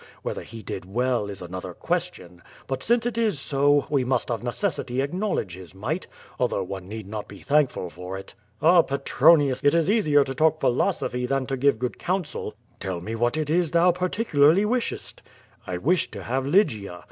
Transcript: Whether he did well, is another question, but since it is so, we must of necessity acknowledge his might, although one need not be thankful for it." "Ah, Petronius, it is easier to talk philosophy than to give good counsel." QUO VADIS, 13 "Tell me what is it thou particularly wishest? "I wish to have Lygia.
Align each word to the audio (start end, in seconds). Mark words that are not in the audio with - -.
Whether 0.23 0.41
he 0.41 0.63
did 0.63 0.83
well, 0.83 1.27
is 1.29 1.43
another 1.43 1.75
question, 1.75 2.41
but 2.65 2.81
since 2.81 3.05
it 3.05 3.19
is 3.19 3.39
so, 3.39 3.85
we 3.87 4.03
must 4.03 4.31
of 4.31 4.41
necessity 4.41 4.99
acknowledge 4.99 5.53
his 5.53 5.75
might, 5.75 6.07
although 6.39 6.63
one 6.63 6.87
need 6.89 7.07
not 7.07 7.27
be 7.27 7.41
thankful 7.41 7.87
for 7.87 8.17
it." 8.17 8.33
"Ah, 8.63 8.81
Petronius, 8.81 9.63
it 9.63 9.75
is 9.75 9.91
easier 9.91 10.23
to 10.23 10.33
talk 10.33 10.59
philosophy 10.59 11.27
than 11.27 11.45
to 11.45 11.55
give 11.55 11.77
good 11.77 11.99
counsel." 11.99 12.41
QUO 12.41 12.45
VADIS, 12.45 12.79
13 12.79 12.79
"Tell 12.93 13.01
me 13.01 13.15
what 13.15 13.37
is 13.37 13.69
it 13.69 13.73
thou 13.73 13.91
particularly 13.91 14.65
wishest? 14.65 15.21
"I 15.67 15.77
wish 15.77 16.09
to 16.09 16.23
have 16.23 16.47
Lygia. 16.47 16.99